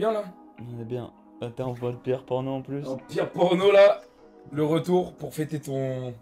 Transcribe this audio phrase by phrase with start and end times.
[0.00, 0.24] Bien là
[0.58, 1.12] On est bien.
[1.54, 4.00] T'es en voie de pire porno en plus En pire porno là,
[4.50, 6.14] le retour pour fêter ton.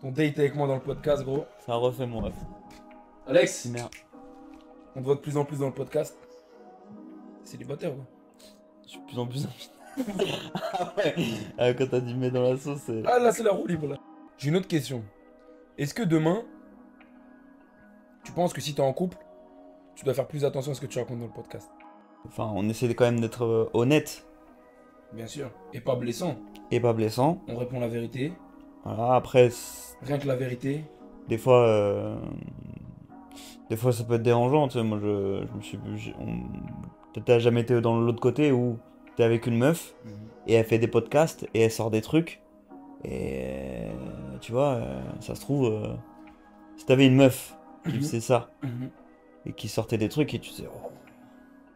[0.00, 1.44] ton date avec moi dans le podcast, gros.
[1.66, 2.32] Ça refait mon rêve.
[3.26, 3.92] Alex, Merde.
[4.96, 6.16] on te voit de plus en plus dans le podcast.
[7.44, 8.04] Célibataire, quoi.
[8.86, 9.46] Je suis de plus en plus
[10.72, 11.14] ah ouais
[11.58, 13.02] Ah, Quand t'as dit mets dans la sauce, c'est.
[13.04, 13.96] Ah là, c'est la roue libre là.
[14.38, 15.04] J'ai une autre question.
[15.76, 16.42] Est-ce que demain,
[18.24, 19.18] tu penses que si t'es en couple,
[19.94, 21.68] tu dois faire plus attention à ce que tu racontes dans le podcast?
[22.26, 24.26] Enfin, on essaie quand même d'être euh, honnête
[25.12, 25.50] Bien sûr.
[25.74, 26.36] Et pas blessant.
[26.70, 27.42] et pas blessant.
[27.48, 28.32] On répond la vérité.
[28.84, 29.50] Voilà, après,
[30.02, 30.84] Rien que la vérité.
[31.28, 31.66] des fois.
[31.66, 32.16] euh,
[33.70, 34.82] Des fois, ça peut être dérangeant, tu sais.
[34.84, 36.14] Moi, je, je me suis.
[36.18, 36.48] on-
[37.12, 38.78] Peut-être t'as jamais été dans l'autre côté où
[39.16, 39.94] t'es avec une meuf
[40.46, 42.40] et elle fait des podcasts et elle sort des trucs.
[43.04, 43.40] Et
[43.88, 44.80] euh, tu vois,
[45.20, 45.94] ça se trouve, euh,
[46.78, 47.54] si t'avais une meuf
[47.84, 48.00] qui Mhm.
[48.00, 48.88] faisait ça Mhm.
[49.44, 50.88] et qui sortait des trucs et tu sais, oh,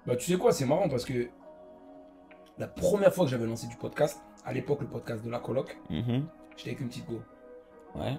[0.06, 1.28] Bah, tu sais quoi, c'est marrant parce que
[2.59, 5.77] la première fois que j'avais lancé du podcast, à l'époque, le podcast de la coloc,
[5.91, 7.20] mhm, j'étais avec une petite go.
[7.97, 8.16] ouais,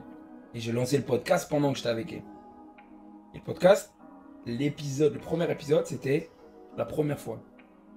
[0.53, 2.23] Et j'ai lancé le podcast pendant que j'étais avec elle.
[3.33, 3.93] Et le podcast,
[4.45, 6.29] l'épisode, le premier épisode, c'était
[6.75, 7.39] la première fois.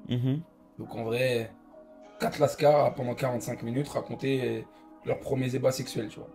[0.08, 0.40] mhm,
[0.78, 1.52] Donc en vrai,
[2.20, 4.66] 4 lascars pendant 45 minutes raconter
[5.04, 6.30] leurs premiers ébats sexuels, tu vois.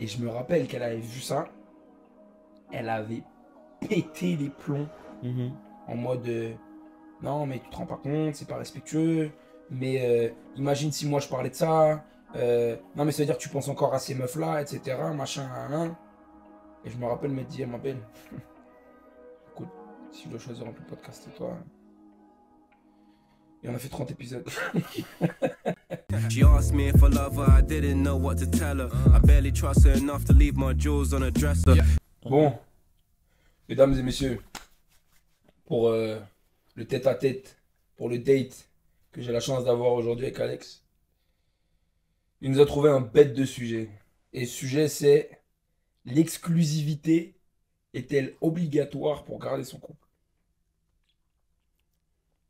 [0.00, 1.48] Et je me rappelle qu'elle avait vu ça,
[2.72, 3.22] elle avait
[3.80, 4.88] pété les plombs
[5.22, 5.52] mhm.
[5.86, 6.54] En mode euh,
[7.22, 9.30] non mais tu te rends pas compte, c'est pas respectueux,
[9.70, 12.04] mais euh, imagine si moi je parlais de ça,
[12.36, 14.96] euh, non mais ça veut dire que tu penses encore à ces meufs là, etc.
[15.14, 15.96] Machin, hein, hein.
[16.84, 18.00] Et je me rappelle me dire ma belle,
[19.52, 19.68] écoute,
[20.10, 21.56] si je dois choisir un peu podcast c'est toi.
[23.62, 24.46] Et on a fait 30 épisodes.
[26.28, 28.90] She asked me if I love her, I didn't know what to tell her.
[29.12, 31.80] I barely trust her enough to leave my jewels on a dresser.
[32.22, 32.52] Bon,
[33.68, 34.40] mesdames et messieurs,
[35.66, 36.18] pour euh,
[36.74, 37.56] le tête à tête,
[37.96, 38.68] pour le date
[39.12, 40.84] que j'ai la chance d'avoir aujourd'hui avec Alex,
[42.40, 43.90] il nous a trouvé un bête de sujet.
[44.32, 45.42] Et sujet, c'est
[46.04, 47.34] l'exclusivité
[47.94, 50.06] est-elle obligatoire pour garder son couple?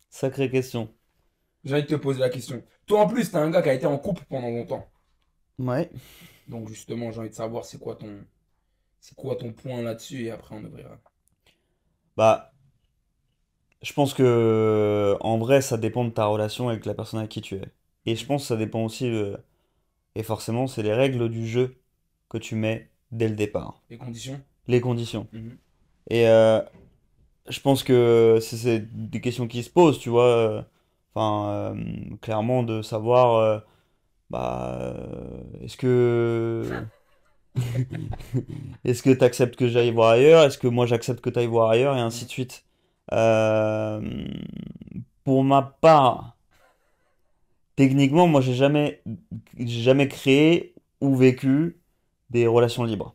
[0.09, 0.93] Sacrée question.
[1.65, 2.63] J'ai envie de te poser la question.
[2.87, 4.89] Toi, en plus, t'es un gars qui a été en couple pendant longtemps.
[5.59, 5.91] Ouais.
[6.49, 8.25] Donc, justement, j'ai envie de savoir c'est quoi ton,
[9.01, 10.99] c'est quoi ton point là-dessus et après on ouvrira.
[12.17, 12.54] Bah,
[13.85, 17.43] je pense que en vrai, ça dépend de ta relation avec la personne avec qui
[17.43, 17.63] tu es.
[18.07, 19.07] Et je pense que ça dépend aussi,
[20.15, 21.77] et forcément, c'est les règles du jeu
[22.29, 25.29] que tu mets dès le départ, Les conditions les conditions.
[25.33, 25.59] Mhm.
[26.11, 26.63] Et euh,
[27.49, 28.81] je pense que c'est
[29.11, 30.27] des questions qui se posent, tu vois.
[30.27, 30.63] euh,
[31.15, 33.61] Enfin, euh, clairement, de savoir, euh,
[34.31, 34.95] bah,
[35.63, 36.87] est-ce que
[38.85, 40.45] est-ce que tu acceptes que j'aille voir ailleurs?
[40.45, 41.97] Est-ce que moi j'accepte que tu ailles voir ailleurs?
[41.97, 42.64] Et ainsi de suite.
[43.13, 44.01] Euh,
[45.25, 46.37] pour ma part,
[47.77, 49.03] techniquement, moi j'ai jamais,
[49.59, 51.81] j'ai jamais créé ou vécu
[52.31, 53.15] des relations libres.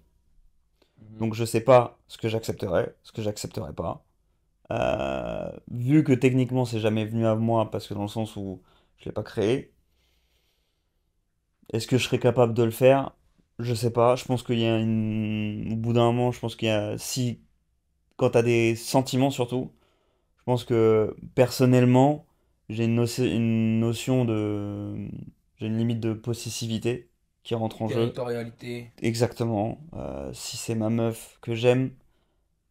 [1.19, 4.05] Donc je sais pas ce que j'accepterais, ce que j'accepterais pas.
[4.71, 8.61] Euh, vu que techniquement c'est jamais venu à moi parce que dans le sens où
[8.97, 9.73] je l'ai pas créé,
[11.73, 13.15] est-ce que je serais capable de le faire?
[13.59, 14.15] Je sais pas.
[14.15, 15.73] Je pense qu'il y a une...
[15.73, 16.97] Au bout d'un moment, je pense qu'il y a...
[16.97, 17.41] Si...
[18.17, 19.71] Quand t'as des sentiments surtout,
[20.49, 22.25] pense que personnellement,
[22.69, 25.09] j'ai une, notion- une notion de...
[25.57, 27.09] J'ai une limite de possessivité
[27.43, 27.95] qui rentre en jeu.
[27.95, 28.91] Territorialité.
[29.01, 29.81] Exactement.
[29.93, 31.91] Euh, si c'est ma meuf que j'aime,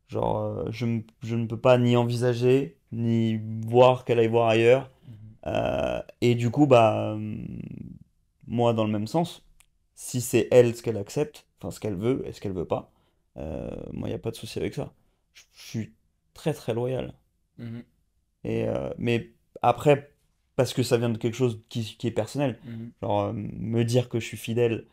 [0.08, 0.86] genre, euh, je,
[1.22, 4.90] je ne peux pas ni envisager, ni voir qu'elle aille voir ailleurs.
[5.46, 7.46] Euh, et du coup, bah, hum,
[8.46, 9.44] moi, dans le même sens,
[9.94, 12.92] si c'est elle ce qu'elle accepte, enfin ce qu'elle veut et ce qu'elle veut pas,
[13.92, 14.92] moi, il n'y a pas de souci avec ça.
[15.34, 15.94] Je suis
[16.34, 17.14] très très loyal.
[17.58, 17.82] Mhm.
[18.44, 19.30] Et, euh, mais
[19.62, 20.10] après,
[20.56, 22.58] parce que ça vient de quelque chose qui, qui est personnel.
[22.64, 22.90] Mhm.
[23.02, 24.86] Genre, euh, me dire que je suis fidèle,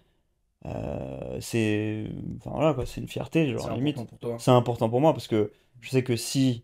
[0.65, 2.05] euh, c'est.
[2.37, 3.97] Enfin voilà, quoi, c'est une fierté, genre, C'est limite.
[3.97, 4.37] important pour toi.
[4.39, 6.63] C'est important pour moi parce que je sais que si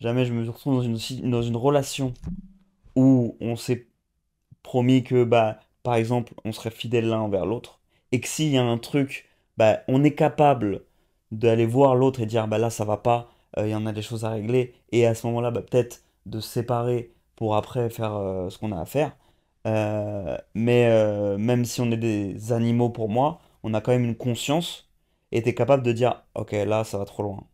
[0.00, 2.12] jamais je me retrouve dans une, dans une relation
[2.96, 3.86] où on s'est
[4.62, 7.80] promis que, bah, par exemple, on serait fidèle l'un envers l'autre,
[8.12, 10.82] et que s'il y a un truc, bah, on est capable
[11.32, 14.02] d'aller voir l'autre et dire, bah là, ça va pas, il y en a des
[14.02, 18.14] choses à régler, et à ce moment-là, bah, peut-être de se séparer pour après faire
[18.16, 19.16] euh, ce qu'on a à faire.
[19.66, 24.04] Euh, mais euh, même si on est des animaux pour moi, on a quand même
[24.04, 24.88] une conscience
[25.32, 27.44] et t'es capable de dire, ok, là, ça va trop loin.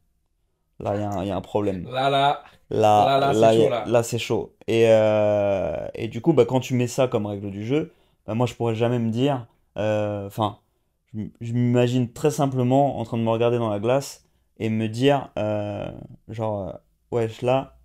[0.81, 1.85] Là, il y a un, il y a un problème.
[1.85, 3.85] Là, là, Là, Là, là, c'est chaud, là.
[3.87, 4.57] là, chaud.
[4.67, 7.93] Et, euh, et du coup, bah, quand tu mets ça comme règle du jeu,
[8.27, 9.47] bah, moi, je pourrais jamais me dire.
[9.79, 10.59] euh, Enfin,
[11.15, 14.25] je m'imagine très simplement en train de me regarder dans la glace
[14.63, 15.93] et me dire, euh,
[16.29, 16.75] genre, euh,
[17.13, 17.79] wesh, là,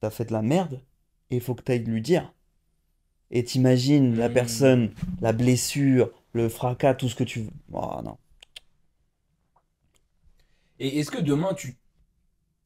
[0.00, 0.82] t'as fait de la merde
[1.30, 2.32] et il faut que t'ailles lui dire.
[3.32, 4.32] Et t'imagines la Mm.
[4.34, 7.50] personne, la blessure, le fracas, tout ce que tu veux.
[7.72, 8.18] Oh non.
[10.80, 11.76] Et est-ce que demain, tu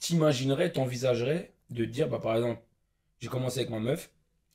[0.00, 2.62] t'imaginerais, t'envisagerais de dire, bah, par exemple,
[3.20, 4.12] j'ai commencé avec ma meuf,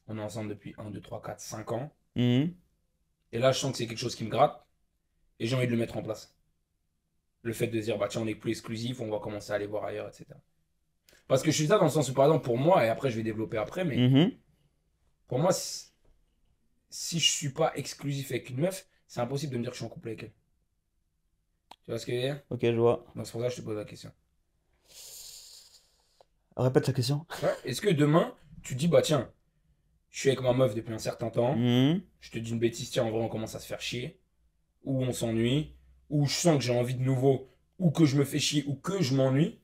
[0.07, 2.53] on est ensemble depuis 1, 2, 3, 4, 5 ans, Mhm.
[3.31, 4.67] et là, je sens que c'est quelque chose qui me gratte,
[5.39, 6.35] et j'ai envie de le mettre en place.
[7.41, 9.67] Le fait de dire, bah, tiens, on est plus exclusif, on va commencer à aller
[9.67, 10.39] voir ailleurs, etc.
[11.27, 13.09] Parce que je suis ça dans le sens où, par exemple, pour moi, et après,
[13.11, 14.31] je vais développer après, mais Mhm.
[15.27, 19.71] pour moi, si, je suis pas exclusif avec une meuf, c'est impossible de me dire
[19.71, 20.33] que je suis en couple avec elle.
[21.69, 22.41] Tu vois ce que je veux dire?
[22.49, 23.05] Ok, je vois.
[23.15, 24.11] Donc, c'est pour ça que je te pose la question.
[26.57, 27.25] Répète la question.
[27.41, 27.55] Ouais.
[27.65, 29.31] Est-ce que demain, tu dis, bah tiens,
[30.11, 32.01] je suis avec ma meuf depuis un certain temps, Mhm.
[32.21, 34.19] je te dis une bêtise, tiens, en vrai, on commence à se faire chier,
[34.83, 35.75] ou on s'ennuie,
[36.09, 37.47] ou je sens que j'ai envie de nouveau,
[37.79, 39.59] ou que je me fais chier, ou que je m'ennuie.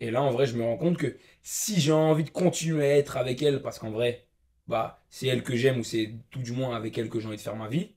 [0.00, 2.96] Et là, en vrai, je me rends compte que si j'ai envie de continuer à
[2.98, 4.26] être avec elle, parce qu'en vrai,
[4.68, 7.36] bah, c'est elle que j'aime, ou c'est tout du moins avec elle que j'ai envie
[7.36, 7.90] de faire ma vie,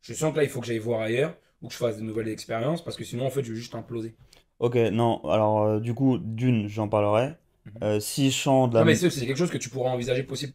[0.00, 2.02] je sens que là, il faut que j'aille voir ailleurs, ou que je fasse de
[2.02, 4.14] nouvelles expériences, parce que sinon, en fait, je vais juste imploser.
[4.58, 7.34] Ok, non, alors euh, du coup, d'une, j'en parlerai.
[7.66, 7.72] Mhm.
[7.82, 8.80] Euh, si je de la...
[8.80, 10.54] Non, mais c'est c'est quelque chose que tu pourras envisager possible.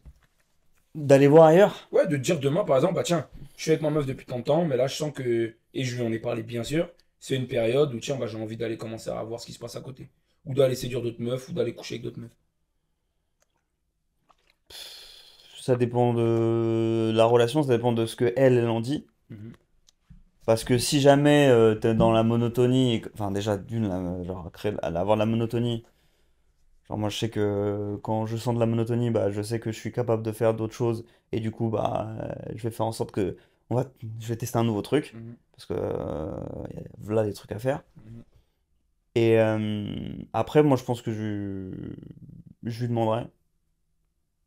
[1.06, 3.90] D'aller voir ailleurs, Ouais, de dire demain, par exemple, bah tiens, je suis avec ma
[3.90, 6.18] meuf depuis tant de temps, mais là, je sens que, et je lui en ai
[6.18, 6.88] parlé bien sûr,
[7.20, 9.58] c'est une période où, tiens, bah, j'ai envie d'aller commencer à voir ce qui se
[9.58, 10.08] passe à côté.
[10.46, 12.30] Ou d'aller séduire d'autres meufs, ou d'aller coucher avec d'autres meufs.
[15.68, 19.06] ça dépend de la relation, ça dépend de ce que elle, elle en dit.
[19.28, 19.52] Mhm.
[20.46, 25.16] Parce que si jamais euh, t'es dans la monotonie, enfin déjà d'une, genre créer, avoir
[25.16, 25.84] de la monotonie,
[26.88, 29.72] genre moi je sais que quand je sens de la monotonie, bah je sais que
[29.72, 32.86] je suis capable de faire d'autres choses et du coup bah euh, je vais faire
[32.86, 33.36] en sorte que
[33.70, 33.84] on va,
[34.20, 35.36] je vais tester un nouveau truc Mhm.
[35.52, 36.36] parce que euh,
[36.74, 37.82] y a- voilà des trucs à faire.
[37.96, 38.24] Mhm.
[39.14, 39.88] Et euh,
[40.32, 41.70] après moi je pense que je,
[42.64, 43.26] je lui demanderai.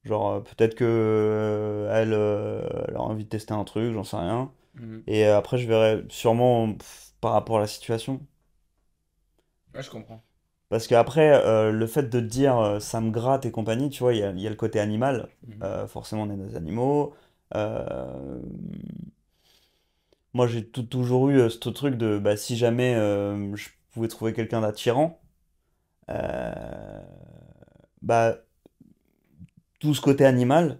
[0.04, 4.04] Genre euh, peut-être que euh, elle, euh, elle a envie de tester un truc, j'en
[4.04, 4.52] sais rien.
[4.74, 5.06] Mhm.
[5.08, 8.22] Et euh, après, je verrai sûrement pff, par rapport à la situation.
[9.74, 10.24] Ouais, je comprends.
[10.72, 14.02] Parce qu'après, euh, le fait de te dire euh, ça me gratte et compagnie, tu
[14.04, 15.30] vois, il y a, il y a le côté animal.
[15.48, 15.64] Mhm.
[15.64, 17.16] Euh, forcément, on est des animaux.
[17.56, 18.40] Euh,
[20.34, 25.22] Moi, j'ai toujours eu ce truc de bah, si jamais je pouvais trouver quelqu'un d'attirant,
[28.02, 28.44] bah,
[29.80, 30.80] tout ce côté animal,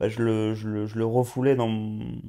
[0.00, 2.20] bah, je le, je le, je le refoulais dans mon,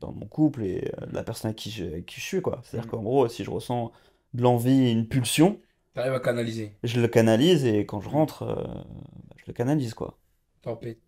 [0.00, 2.60] dans mon couple et la personne avec qui je, avec qui je suis, quoi.
[2.64, 2.90] C'est-à-dire Mhm.
[2.90, 3.92] qu'en gros, si je ressens
[4.34, 5.60] de l'envie, une pulsion,
[5.94, 6.72] T'arrives à canaliser.
[6.84, 10.18] je le canalise et quand je rentre, euh, bah, je le canalise, quoi.
[10.62, 11.00] Tempête.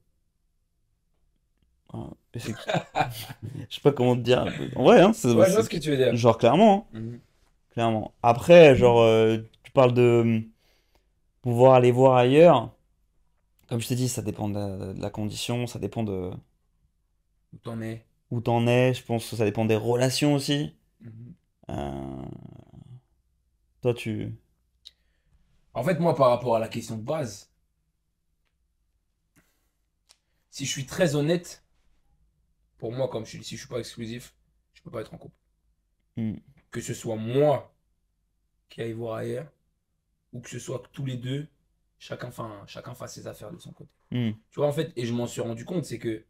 [2.35, 2.55] Et c'est-
[3.71, 4.47] Je sais pas comment te dire.
[4.77, 6.15] En vrai, hein, c'est, Ouais, je vois c'est- ce que tu veux dire.
[6.17, 7.21] genre clairement, hein, Mhm.
[7.73, 8.15] clairement.
[8.23, 10.43] Après, genre, euh, tu parles de
[11.43, 12.75] pouvoir aller voir ailleurs.
[13.69, 16.31] Comme je t'ai dit, ça dépend de la, de la condition, ça dépend de
[17.53, 18.05] Où t'en es?
[18.31, 18.95] où t'en es.
[18.95, 20.75] Je pense que ça dépend des relations aussi.
[21.01, 21.35] Mhm.
[21.71, 22.23] Euh,
[23.83, 24.33] Toi, tu.
[25.75, 27.53] En fait, moi, par rapport à la question de base,
[30.51, 31.65] si je suis très honnête,
[32.79, 34.35] pour moi, comme je dis, si je suis pas exclusif,
[34.75, 35.37] je peux pas être en couple.
[36.17, 36.37] Hmm.
[36.71, 37.75] Que ce soit moi
[38.69, 39.51] qui aille voir ailleurs,
[40.33, 41.49] ou que ce soit que tous les deux,
[41.99, 42.31] chacun,
[42.67, 43.91] chacun fasse ses affaires de son côté.
[44.13, 44.33] Hmm.
[44.51, 46.25] Tu vois, en fait, et je m'en suis rendu compte, c'est que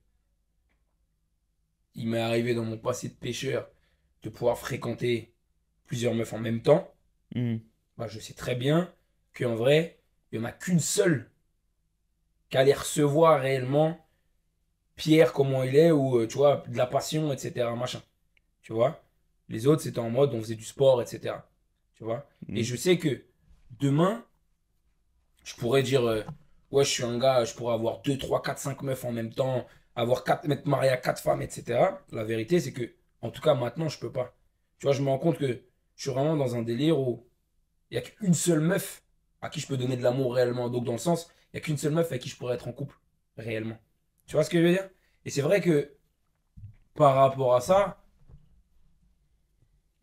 [1.95, 3.69] il m'est arrivé dans mon passé de pêcheur
[4.23, 5.35] de pouvoir fréquenter
[5.85, 6.91] plusieurs meufs en même temps
[7.35, 7.57] Hmm.
[7.97, 8.93] bah, je sais très bien
[9.35, 9.99] qu'en vrai,
[10.31, 11.31] il n'y en a qu'une seule
[12.51, 13.99] qui allait recevoir réellement
[14.97, 17.71] Pierre comment il est, ou euh, tu vois, de la passion, etc.
[17.77, 18.03] Machin.
[18.63, 19.03] Tu vois?
[19.49, 21.37] Les autres, c'était en mode on faisait du sport, etc.
[21.95, 22.29] Tu vois?
[22.49, 22.57] Hmm.
[22.57, 23.25] Et je sais que
[23.81, 24.25] demain,
[25.45, 26.23] je pourrais dire euh,
[26.73, 29.33] ouais, je suis un gars, je pourrais avoir 2, 3, 4, 5 meufs en même
[29.33, 31.81] temps, avoir quatre, m'être marié à 4 femmes, etc.
[32.11, 34.35] La vérité, c'est que, en tout cas, maintenant, je peux pas.
[34.79, 35.63] Tu vois, je me rends compte que
[36.03, 37.27] je suis vraiment dans un délire où
[37.91, 39.03] il n'y a qu'une seule meuf
[39.43, 40.71] à qui je peux donner de l'amour réellement.
[40.71, 42.69] Donc, dans le sens, il n'y a qu'une seule meuf avec qui je pourrais être
[42.69, 42.97] en couple
[43.39, 43.79] réellement.
[44.27, 44.91] Tu vois ce que je veux dire?
[45.25, 45.93] Et c'est vrai que
[46.95, 47.99] par rapport à ça,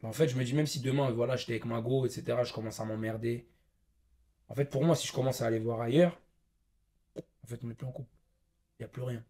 [0.04, 2.52] en fait, je me dis, même si demain, voilà, j'étais avec ma go, etc., je
[2.54, 3.48] commence à m'emmerder.
[4.50, 6.20] En fait, pour moi, si je commence à aller voir ailleurs,
[7.44, 8.10] en fait, on n'est plus en couple.
[8.80, 9.24] Il n'y a plus rien.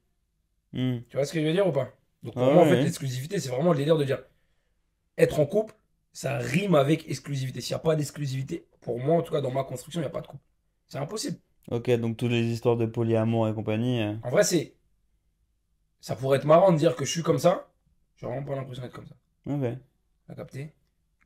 [0.74, 1.00] Hmm.
[1.10, 1.92] Tu vois ce que je veux dire ou pas?
[2.24, 2.84] Donc, pour Ouais, moi, en fait, ouais.
[2.84, 4.24] l'exclusivité, c'est vraiment le délire de dire
[5.18, 5.76] être en couple,
[6.14, 7.62] ça rime avec exclusivité.
[7.62, 10.08] S'il n'y a pas d'exclusivité, pour moi, en tout cas, dans ma construction, il n'y
[10.08, 10.44] a pas de couple.
[10.88, 11.38] C'est impossible.
[11.72, 14.02] Ok, donc toutes les histoires de polyamour et compagnie.
[14.02, 14.76] euh, En vrai, c'est.
[16.02, 17.70] Ça pourrait être marrant de dire que je suis comme ça.
[18.16, 19.16] J'ai vraiment pas l'impression d'être comme ça.
[19.46, 19.78] Ok.
[20.28, 20.74] T'as capté?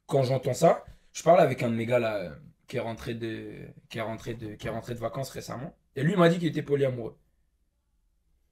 [0.07, 2.35] Quand j'entends ça, je parle avec un de mes gars là, euh,
[2.67, 5.75] qui est rentré de, qui est rentré de, qui est rentré de vacances récemment.
[5.95, 7.17] Et lui il m'a dit qu'il était polyamoureux.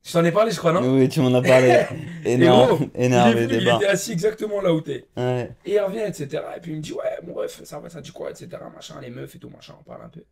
[0.03, 1.86] Je t'en ai parlé, je crois, non Oui, tu m'en as parlé.
[2.25, 5.08] Énervé, énervé, il, est venu, il était assis exactement là où t'es.
[5.15, 5.55] Ouais.
[5.63, 6.41] Et il revient, etc.
[6.58, 8.50] Et puis il me dit, ouais, mon ref, ça va, ça dit quoi, etc.
[8.74, 10.24] Machin, les meufs et tout, machin, on parle un peu.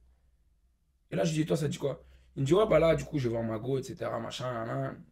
[1.11, 2.03] Et là, je lui dis, toi, ça dit quoi?
[2.35, 4.09] Il me dit, ouais, bah là, du coup, je vais voir ma go, etc.
[4.21, 5.03] Machin, nan, nan.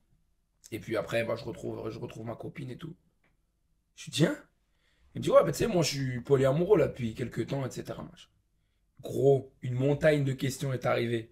[0.71, 2.95] Et puis après, bah, je, retrouve, je retrouve ma copine et tout.
[3.95, 4.37] Je lui dis, hein
[5.13, 7.65] Il me dit, ouais, bah tu sais, moi, je suis polyamoureux là depuis quelques temps,
[7.65, 7.83] etc.
[7.97, 8.27] Machin.
[9.01, 11.31] Gros, une montagne de questions est arrivée.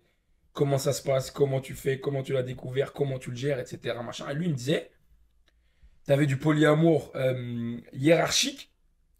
[0.55, 3.59] Comment ça se passe Comment tu fais Comment tu l'as découvert Comment tu le gères
[3.59, 3.95] Etc.
[4.03, 4.27] Machin.
[4.29, 4.89] Et lui, il me disait,
[6.05, 8.71] T'avais du polyamour euh, hiérarchique,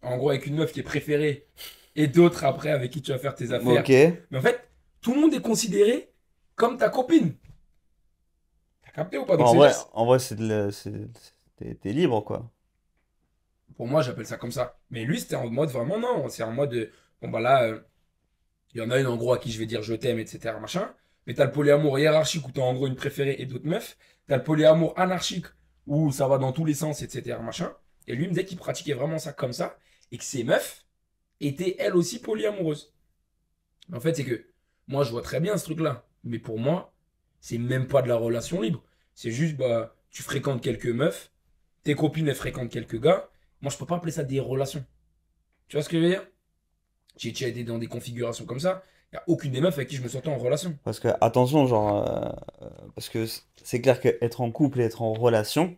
[0.04, 1.48] en gros avec une meuf qui est préférée,
[1.96, 3.84] et d'autres après avec qui tu vas faire tes affaires.
[4.32, 4.70] Mais en fait,
[5.02, 6.12] tout le monde est considéré
[6.56, 7.34] comme ta copine.
[8.84, 9.36] T'as capté ou pas?
[9.36, 10.36] Donc En vrai, juste- en vrai, c'est
[11.82, 12.52] t'es libre, quoi.
[13.76, 14.78] Pour moi, j'appelle ça comme ça.
[14.92, 16.30] Mais lui, c'était en mode vraiment non.
[16.30, 17.80] C'est en mode, euh, bon bah là, euh,
[18.74, 20.60] il y en a une en gros à qui je vais dire je t'aime, etc.
[20.60, 20.94] Machin.
[21.28, 23.98] Mais t'as le polyamour hiérarchique où t'as en gros une préférée et d'autres meufs.
[24.28, 25.46] T'as le polyamour anarchique
[25.88, 27.38] où ça va dans tous les sens, etc.
[27.42, 27.74] Machin.
[28.08, 29.78] Et lui me disait qu'il pratiquait vraiment ça comme ça.
[30.12, 30.86] Et que ses meufs
[31.40, 32.94] étaient elles aussi polyamoureuses.
[33.94, 34.48] En fait, c'est que
[34.88, 36.08] moi, je vois très bien ce truc-là.
[36.24, 36.94] Mais pour moi,
[37.40, 38.84] c'est même pas de la relation libre.
[39.14, 41.32] C'est juste, bah, tu fréquentes quelques meufs,
[41.84, 43.30] tes copines, fréquentent quelques gars.
[43.62, 44.86] Moi, je peux pas appeler ça des relations.
[45.68, 46.28] Tu vois ce que je veux dire?
[47.18, 48.84] J'ai été dans des configurations comme ça.
[49.16, 50.78] Il n'y a aucune des meufs avec qui je me sentais en relation.
[50.84, 52.30] Parce que, attention, genre, euh,
[52.64, 53.26] euh, parce que
[53.64, 55.78] c'est clair qu'être en couple et être en relation,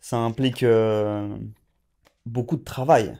[0.00, 1.28] ça implique euh,
[2.26, 3.16] beaucoup de travail.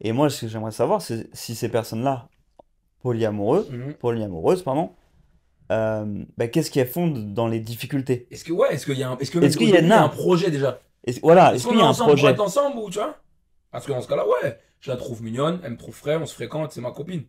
[0.00, 2.30] Et moi, ce que j'aimerais savoir, c'est si ces personnes-là,
[3.02, 3.94] polyamoureux, Mhm.
[3.94, 4.92] polyamoureuses, pardon,
[5.72, 8.28] euh, bah, qu'est-ce qu'elles font dans les difficultés?
[8.30, 10.08] Est-ce que, ouais, est-ce qu'il y a un, est-ce que Est-ce qu'il y a un
[10.08, 10.80] projet déjà?
[11.04, 12.40] Est-ce- voilà, Est-ce qu'il est y a un ensemble projet?
[12.40, 13.18] ensemble ou tu vois?
[13.70, 16.24] Parce que dans ce cas-là, ouais, je la trouve mignonne, elle me trouve frais, on
[16.24, 17.24] se fréquente, c'est ma copine.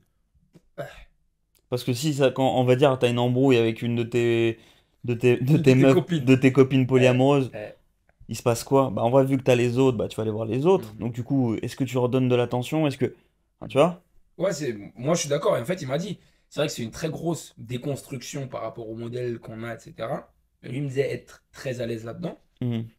[1.70, 4.60] Parce que si ça, quand on va dire t'as une embrouille avec une de tes
[5.04, 6.26] de tes de tes meufs, copines.
[6.26, 7.74] de tes copines polyamoureuses, Eh,
[8.30, 8.92] il se passe quoi?
[8.92, 10.94] Bah en vrai vu que t'as les autres, bah tu vas aller voir les autres.
[10.94, 11.00] Mhm.
[11.00, 12.88] Donc du coup, est-ce que tu redonnes de l'attention?
[12.88, 13.16] Est-ce que
[13.60, 14.04] Enfin, tu vois?
[14.38, 15.58] Ouais, c'est, moi je suis d'accord.
[15.58, 18.62] Et en fait, il m'a dit, c'est vrai que c'est une très grosse déconstruction par
[18.62, 20.32] rapport au modèle qu'on a, etc.
[20.64, 22.40] Et lui me disait être très à l'aise là-dedans.
[22.62, 22.92] Mhm.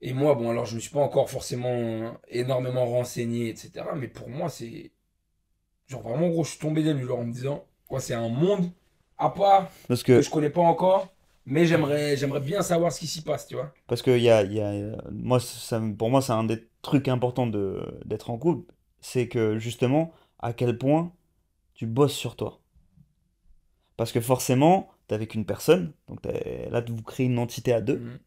[0.00, 3.94] Et moi, bon, alors je me suis pas encore forcément énormément renseigné, etc.
[3.94, 4.92] Mais pour moi, c'est.
[5.88, 8.28] Genre vraiment, gros, je suis tombé des nues, genre en me disant, quoi, c'est un
[8.28, 8.70] monde
[9.18, 11.12] à part Parce que que je connais pas encore,
[11.46, 13.72] mais j'aimerais, j'aimerais bien savoir ce qui s'y passe, tu vois.
[13.86, 17.08] parce que il y a, y a moi ça, pour moi c'est un des trucs
[17.08, 21.12] importants de d'être en couple, c'est que justement à quel point
[21.74, 22.60] tu bosses sur toi.
[23.96, 27.98] Parce que forcément, t'es avec une personne, donc là vous créez une entité à deux.
[27.98, 28.18] Mhm.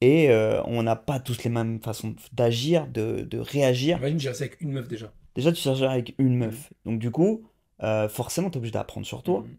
[0.00, 3.98] Et euh, on n'a pas tous les mêmes façons d'agir, de, de réagir.
[3.98, 5.12] Imagine, j'ai resté avec une meuf déjà.
[5.38, 6.72] Déjà, tu cherches avec une meuf.
[6.84, 7.44] Donc, du coup,
[7.84, 9.42] euh, forcément, tu es obligé d'apprendre sur toi.
[9.42, 9.56] Mhm.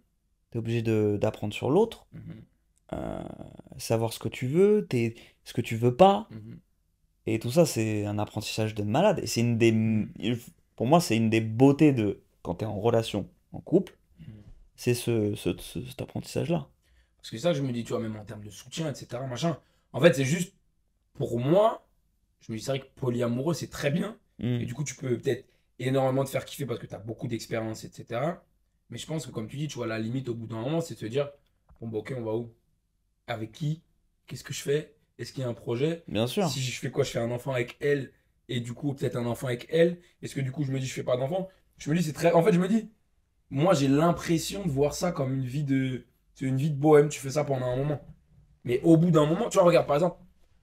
[0.51, 0.81] Tu es obligé
[1.17, 2.05] d'apprendre sur l'autre.
[2.11, 2.21] Mhm.
[2.91, 3.21] euh,
[3.77, 5.13] savoir ce que tu veux, t'es-
[5.45, 6.27] ce que tu veux pas.
[6.31, 6.59] Mhm.
[7.27, 9.19] Et tout ça, c'est un apprentissage de malade.
[9.23, 9.71] Et c'est une des.
[10.75, 13.95] Pour moi, c'est une des beautés de quand tu es en relation, en couple.
[14.19, 14.25] Mhm.
[14.75, 16.67] C'est ce, ce- ce- cet apprentissage-là.
[17.17, 19.57] Parce que ça, je me dis, tu vois, même en termes de soutien, etc., machin.
[19.93, 20.53] En fait, c'est juste,
[21.13, 21.87] pour moi,
[22.41, 24.17] je me dis, c'est vrai que polyamoureux, c'est très bien.
[24.39, 24.61] Mm.
[24.61, 25.45] Et du coup, tu peux peut-être
[25.79, 28.21] énormément te faire kiffer parce que tu as beaucoup d'expérience, etc.
[28.89, 30.81] Mais je pense que, comme tu dis, tu vois, la limite au bout d'un moment,
[30.81, 31.29] c'est de se dire,
[31.79, 32.53] bon, bah, ok, on va où?
[33.27, 33.83] Avec qui?
[34.27, 34.95] Qu'est-ce que je fais?
[35.17, 36.03] Est-ce qu'il y a un projet?
[36.07, 36.47] Bien sûr.
[36.49, 37.03] Si je fais quoi?
[37.03, 38.11] Je fais un enfant avec elle
[38.47, 39.99] et du coup, peut-être un enfant avec elle.
[40.21, 41.49] Est-ce que du coup, je me dis, je fais pas d'enfant?
[41.77, 42.31] Je me dis, c'est très.
[42.31, 42.89] En fait, je me dis,
[43.49, 46.05] moi, j'ai l'impression de voir ça comme une vie de.
[46.33, 48.01] C'est une vie de bohème, tu fais ça pendant un moment.
[48.63, 50.17] Mais au bout d'un moment, tu vois, regarde, par exemple,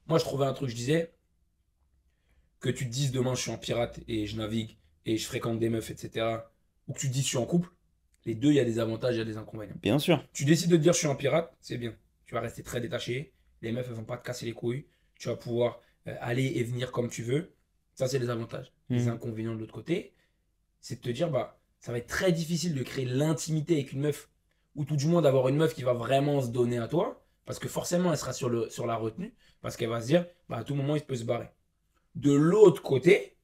[0.06, 1.14] moi, je trouvais un truc, je disais,
[2.60, 5.58] que tu te dises demain, je suis en pirate et je navigue et je fréquente
[5.58, 6.26] des meufs, etc.
[6.88, 7.70] Ou que tu te dises, je suis en couple,
[8.26, 9.76] les deux, il y a des avantages, il y a des inconvénients.
[9.80, 10.22] Bien sûr.
[10.34, 11.94] Tu décides de te dire je suis un pirate, c'est bien.
[12.26, 13.32] Tu vas rester très détaché.
[13.62, 14.86] Les meufs, elles vont pas te casser les couilles.
[15.18, 17.54] Tu vas pouvoir euh, aller et venir comme tu veux.
[17.94, 18.72] Ça, c'est les avantages.
[18.90, 19.08] Les Mhm.
[19.12, 20.14] inconvénients de l'autre côté,
[20.80, 24.00] c'est de te dire, bah, ça va être très difficile de créer l'intimité avec une
[24.00, 24.28] meuf,
[24.74, 27.58] ou tout du moins d'avoir une meuf qui va vraiment se donner à toi, parce
[27.58, 30.58] que forcément, elle sera sur, le, sur la retenue, parce qu'elle va se dire, bah,
[30.58, 31.48] à tout moment, il peut se barrer.
[32.14, 33.35] De l'autre côté,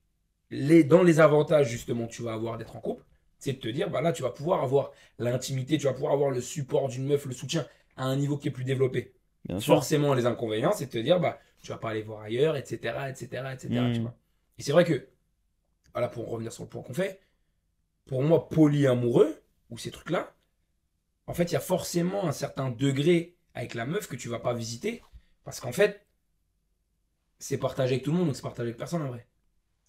[0.53, 3.05] les, dans les avantages justement que tu vas avoir d'être en couple,
[3.39, 6.31] c'est de te dire, bah là, tu vas pouvoir avoir l'intimité, tu vas pouvoir avoir
[6.31, 7.67] le support d'une meuf, le soutien
[7.97, 9.15] à un niveau qui est plus développé.
[9.47, 9.75] Bien sûr.
[9.75, 12.77] Forcément, les inconvénients, c'est de te dire, bah, tu vas pas aller voir ailleurs, etc.,
[13.09, 14.15] etc., etc., tu vois.
[14.59, 15.09] Et c'est vrai que,
[15.93, 17.21] voilà, pour revenir sur le point qu'on fait,
[18.07, 20.35] pour moi, polyamoureux, ou ces trucs-là,
[21.27, 24.39] en fait, il y a forcément un certain degré avec la meuf que tu vas
[24.39, 25.03] pas visiter,
[25.45, 26.07] parce qu'en fait,
[27.39, 29.27] c'est partagé avec tout le monde, donc c'est partagé avec personne en vrai.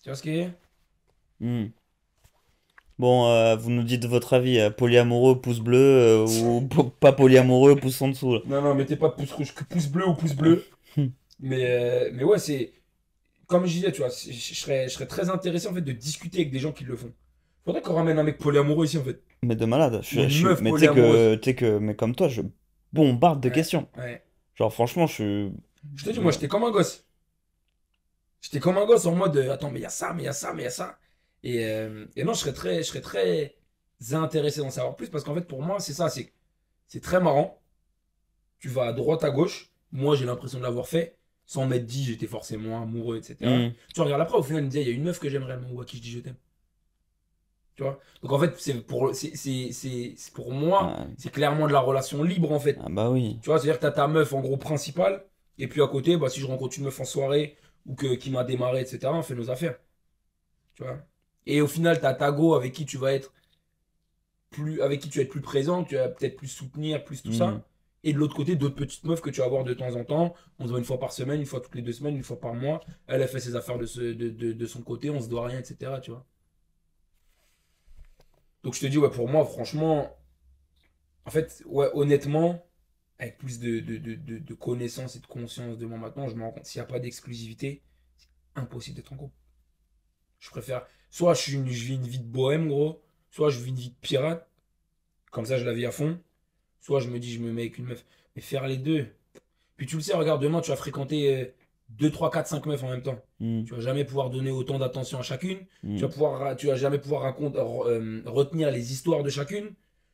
[0.03, 0.53] Tu vois ce que je veux dire
[1.39, 1.65] Mm.
[2.99, 4.59] Bon, euh, vous nous dites votre avis.
[4.59, 8.33] euh, polyamoureux, pouce bleu, euh, ou po- pas polyamoureux, pouce en dessous.
[8.35, 8.39] là.
[8.45, 10.63] Non, non, mettez pas pouce rouge, que pouce bleu ou pouce bleu.
[11.39, 12.71] mais, euh, mais ouais, c'est.
[13.47, 16.39] Comme je disais, tu vois, je serais, je serais très intéressé en fait de discuter
[16.39, 17.11] avec des gens qui le font.
[17.65, 19.21] Faudrait qu'on ramène un mec polyamoureux ici en fait.
[19.41, 19.99] Mais de malade.
[20.03, 21.39] Je, Une je suis- meuf mais tu que, polyamoureuse.
[21.41, 22.41] tu sais que, mais comme toi, je
[22.93, 23.53] bombarde de Ouais.
[23.55, 23.87] questions.
[23.97, 24.23] Ouais.
[24.55, 25.51] Genre, franchement, je suis.
[25.95, 27.05] Je te dis, moi j'étais comme un gosse.
[28.43, 30.27] J'étais comme un gosse en mode euh, attends, mais il y a ça, mais il
[30.27, 30.99] y a ça, mais il y a ça.
[31.43, 33.55] Et, euh, et non, je serais très, je serais très
[34.13, 36.33] intéressé d'en savoir plus parce qu'en fait, pour moi, c'est ça, c'est
[36.87, 37.61] c'est très marrant.
[38.59, 39.71] Tu vas à droite, à gauche.
[39.91, 41.17] Moi, j'ai l'impression de l'avoir fait.
[41.45, 43.67] Sans m'être dit, j'étais forcément amoureux, etc.
[43.69, 43.73] Mm.
[43.93, 45.43] Tu regardes après, au final, il me disait, il y a une meuf que j'aime
[45.43, 46.37] réellement ou à qui je dis je t'aime.
[47.75, 47.99] Tu vois?
[48.21, 51.73] Donc en fait, c'est pour, c'est, c'est, c'est, c'est pour moi, Ah, c'est clairement de
[51.73, 52.85] la relation libre en fait.
[52.85, 53.39] ah bah oui.
[53.41, 55.25] Tu vois, c'est-à-dire que t'as ta meuf en gros principale,
[55.57, 58.31] et puis à côté, bah, si je rencontre une meuf en soirée, ou que, qui
[58.31, 59.77] m'a démarré, etc., on fait nos affaires.
[60.75, 60.99] Tu vois?
[61.45, 63.33] Et au final, t'as ta go avec qui tu vas être
[64.51, 67.31] plus, avec qui tu vas être plus présent, tu vas peut-être plus soutenir, plus tout
[67.31, 67.33] Mm.
[67.33, 67.65] ça.
[68.03, 70.33] Et de l'autre côté, d'autres petites meufs que tu vas voir de temps en temps.
[70.59, 72.39] On se voit une fois par semaine, une fois toutes les deux semaines, une fois
[72.39, 72.81] par mois.
[73.07, 75.47] Elle a fait ses affaires de, ce- de, de- de son côté, on se doit
[75.47, 75.99] rien, etc.
[76.01, 76.25] Tu vois.
[78.63, 80.09] Donc je te dis, ouais, pour moi, franchement,
[81.25, 82.63] en fait, ouais, honnêtement,
[83.19, 86.35] avec plus de, de, de, de, de connaissances et de conscience de moi maintenant, je
[86.35, 87.81] me rends compte, s'il n'y a pas d'exclusivité,
[88.17, 89.35] c'est impossible d'être en couple.
[90.39, 93.01] Je préfère, soit je, suis une- je vis une vie de bohème, gros,
[93.31, 94.49] soit je vis une vie de pirate,
[95.31, 96.19] comme ça je la vis à fond,
[96.81, 98.05] soit je me dis, je me mets avec une meuf.
[98.35, 99.07] Mais faire les deux.
[99.77, 101.53] Puis tu le sais, regarde, demain, tu vas fréquenter
[101.89, 103.19] 2, 3, 4, 5 meufs en même temps.
[103.39, 103.63] Mm.
[103.65, 105.59] Tu vas jamais pouvoir donner autant d'attention à chacune.
[105.83, 105.95] Mm.
[105.95, 109.73] Tu vas pouvoir, tu vas jamais pouvoir raconter, euh, retenir les histoires de chacune.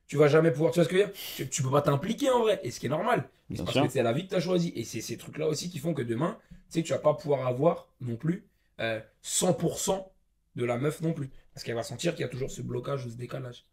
[0.09, 1.15] Tu vas jamais pouvoir, tu vois ce que je veux dire?
[1.35, 3.29] Tu, tu peux pas t'impliquer en vrai, et ce qui est normal.
[3.53, 3.85] C'est Bien parce sûr.
[3.85, 4.73] que c'est la vie que tu as choisie.
[4.75, 7.13] Et c'est ces trucs-là aussi qui font que demain, tu sais que tu vas pas
[7.13, 8.45] pouvoir avoir non plus
[8.81, 10.11] euh, 100%
[10.57, 11.29] de la meuf non plus.
[11.53, 13.65] Parce qu'elle va sentir qu'il y a toujours ce blocage ou ce décalage.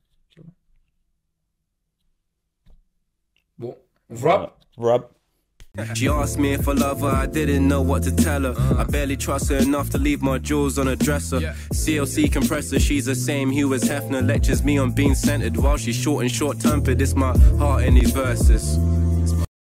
[3.58, 3.76] Bon,
[4.08, 4.58] on wrap.
[4.78, 5.10] Wrap.
[5.94, 8.54] She asked me if I love her, I didn't know what to tell her.
[8.78, 11.40] I barely trust her enough to leave my jewels on a dresser.
[11.72, 14.26] CLC compressor, she's the same hue as Hefner.
[14.26, 17.00] Lectures me on being centered while she's short and short tempered.
[17.02, 18.78] It's my heart in these verses.